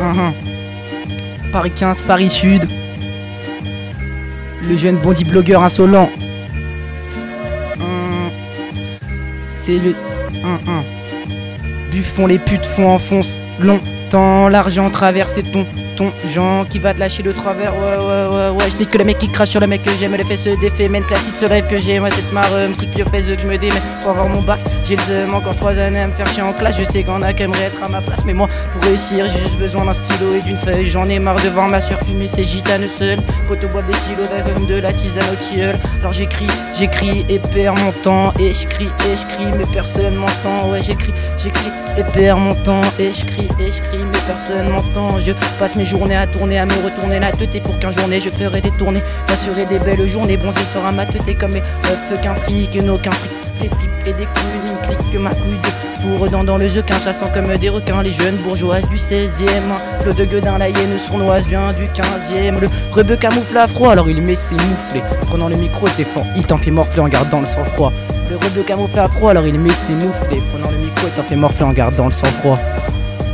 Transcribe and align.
Hum, 0.00 0.32
Paris 1.52 1.72
15, 1.72 2.02
Paris 2.02 2.30
Sud. 2.30 2.66
Le 4.68 4.76
jeune 4.76 4.96
bondi 4.96 5.24
blogueur 5.24 5.62
insolent. 5.62 6.08
Hum, 7.78 8.30
C'est 9.48 9.78
le. 9.78 9.94
Buffon, 11.90 12.26
les 12.26 12.38
putes 12.38 12.66
font 12.66 12.88
enfonce 12.88 13.36
longtemps. 14.10 14.48
L'argent 14.48 14.90
traverse 14.90 15.38
ton 15.52 15.66
ton 15.96 16.12
Jean 16.32 16.64
qui 16.64 16.78
va 16.78 16.94
te 16.94 16.98
lâcher 16.98 17.22
le 17.22 17.34
travers. 17.34 17.74
Ouais, 17.74 17.96
ouais, 17.98 18.26
ouais, 18.26 18.48
ouais. 18.50 18.70
Je 18.70 18.76
dis 18.76 18.86
que 18.86 18.98
le 18.98 19.04
mec 19.04 19.18
qui 19.18 19.28
crache 19.28 19.50
sur 19.50 19.60
le 19.60 19.66
mec 19.66 19.82
que 19.82 19.90
j'aime. 19.98 20.16
Le 20.16 20.24
fait 20.24 20.36
se 20.36 20.58
défait, 20.60 20.88
même 20.88 21.04
classique, 21.04 21.34
ce 21.36 21.44
rêve 21.44 21.66
que 21.66 21.78
j'ai. 21.78 22.00
Moi, 22.00 22.10
cette 22.10 22.32
marre, 22.32 22.48
coup 22.78 22.86
de 22.86 22.90
pied 22.90 23.04
aux 23.04 23.08
fesses 23.08 23.26
que 23.26 23.38
je 23.38 23.46
me 23.46 23.58
démets. 23.58 23.82
Pour 24.02 24.12
avoir 24.12 24.28
mon 24.28 24.42
bac, 24.42 24.60
j'ai 24.84 24.96
le. 24.96 25.32
Encore 25.34 25.56
trois 25.56 25.78
années 25.78 26.00
à 26.00 26.06
me 26.06 26.12
faire 26.12 26.26
chier 26.28 26.42
en 26.42 26.52
classe. 26.52 26.76
Je 26.78 26.84
sais 26.84 27.02
qu'on 27.02 27.22
a 27.22 27.32
qu'à 27.32 27.44
être 27.44 27.82
à 27.84 27.88
ma 27.88 28.00
place. 28.00 28.24
Mais 28.24 28.32
moi, 28.32 28.48
pour 28.72 28.82
réussir, 28.82 29.26
j'ai 29.26 29.40
juste 29.40 29.58
besoin 29.58 29.84
d'un 29.84 29.92
stylo 29.92 30.34
et 30.34 30.40
d'une 30.40 30.56
feuille. 30.56 30.86
J'en 30.86 31.06
ai 31.06 31.18
marre 31.18 31.36
de 31.36 31.48
voir 31.48 31.68
ma 31.68 31.80
soeur 31.80 32.00
fumer 32.00 32.28
ses 32.28 32.44
gitanes 32.44 32.88
seules. 32.98 33.20
Poteau 33.46 33.68
boivent 33.68 33.86
des 33.86 33.94
silos 33.94 34.28
comme 34.54 34.66
de 34.66 34.76
la 34.76 34.92
tisane 34.92 35.24
au 35.32 35.36
tilleul. 35.36 35.76
Alors 36.00 36.12
j'écris, 36.12 36.46
j'écris 36.78 37.26
et 37.28 37.38
perds 37.38 37.74
mon 37.74 37.92
temps. 37.92 38.32
Et 38.40 38.54
je 38.54 38.66
crie, 38.66 38.90
et 39.06 39.16
je 39.16 39.34
crie, 39.34 39.50
mais 39.58 39.66
personne 39.72 40.14
m'entend. 40.14 40.70
Ouais, 40.70 40.82
j'écris, 40.82 41.12
j'écris 41.36 41.70
et 41.98 42.04
perds 42.14 42.38
mon 42.38 42.54
temps. 42.54 42.80
Et 42.98 43.12
je 43.12 43.24
crie, 43.26 43.48
et 43.60 43.70
je 43.70 43.80
personne 44.26 44.68
m'entend. 44.70 45.18
Je 45.20 45.32
passe 45.58 45.76
mes 45.76 45.84
journées 45.84 46.16
à 46.16 46.26
tourner, 46.26 46.58
à 46.58 46.66
me 46.66 46.84
retourner 46.84 47.20
la 47.20 47.32
tête. 47.32 47.62
Pour 47.62 47.78
qu'un 47.78 47.92
journée, 47.92 48.20
je 48.20 48.30
ferai 48.30 48.60
des 48.60 48.70
tournées. 48.72 49.02
M'assurer 49.28 49.66
des 49.66 49.78
belles 49.78 50.08
journées. 50.08 50.36
Bronzé 50.36 50.60
sera 50.60 50.92
ma 50.92 51.06
tête. 51.06 51.38
Comme 51.38 51.52
mes 51.52 51.60
meufs 51.60 52.20
qu'un 52.20 52.34
fric, 52.34 52.76
et 52.76 52.78
qu'un 52.78 53.10
fric. 53.10 53.30
Des 53.60 53.68
tripes 53.68 53.90
et 54.06 54.12
des 54.12 54.24
couilles, 54.24 54.70
une 54.70 54.96
clique 54.96 55.12
que 55.12 55.18
ma 55.18 55.30
couille 55.30 55.58
de 55.62 55.68
four 56.00 56.30
dans, 56.30 56.44
dans 56.44 56.56
le 56.56 56.68
zequin, 56.68 56.98
chassant 56.98 57.28
comme 57.32 57.54
des 57.58 57.68
requins, 57.68 58.02
les 58.02 58.12
jeunes 58.12 58.36
bourgeoises 58.36 58.88
du 58.88 58.96
16e. 58.96 59.50
Flot 60.00 60.12
de 60.12 60.24
gueudin, 60.24 60.58
la 60.58 60.68
hyène 60.68 60.98
sournoise 60.98 61.46
vient 61.46 61.70
du 61.72 61.84
15e. 61.84 62.58
Le 62.58 62.68
rebeu 62.90 63.16
camoufle 63.16 63.58
à 63.58 63.66
froid, 63.66 63.92
alors 63.92 64.08
il 64.08 64.22
met 64.22 64.34
ses 64.34 64.54
mouflés. 64.54 65.02
Prenant 65.22 65.48
le 65.48 65.56
micro, 65.56 65.86
défend, 65.96 66.26
il 66.36 66.46
t'en 66.46 66.56
fait 66.56 66.70
morfler 66.70 67.02
en 67.02 67.08
gardant 67.08 67.40
le 67.40 67.46
sang-froid. 67.46 67.92
Le 68.30 68.36
rebeu 68.36 68.62
camoufle 68.62 68.98
à 68.98 69.08
froid, 69.08 69.30
alors 69.32 69.46
il 69.46 69.58
met 69.58 69.70
ses 69.70 69.92
mouflés. 69.92 70.42
Prenant 70.52 70.70
le 70.70 70.78
micro, 70.78 71.06
il 71.06 71.12
t'en 71.12 71.22
fait 71.22 71.36
morfler 71.36 71.64
en 71.64 71.72
gardant 71.72 72.06
le 72.06 72.12
sang-froid. 72.12 72.58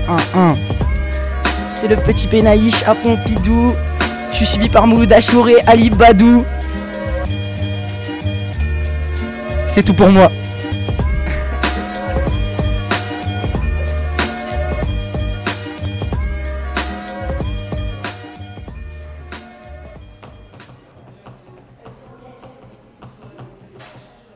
1-1. 0.08 0.56
C'est 1.74 1.88
le 1.88 1.96
petit 1.96 2.26
Pénaïche 2.26 2.82
à 2.86 2.94
Pompidou. 2.94 3.72
Je 4.30 4.36
suis 4.36 4.46
suivi 4.46 4.68
par 4.68 4.86
Mouloud 4.86 5.12
Achour 5.12 5.48
et 5.48 5.60
Ali 5.66 5.90
Badou. 5.90 6.44
C'est 9.68 9.82
tout 9.82 9.94
pour 9.94 10.08
moi. 10.08 10.30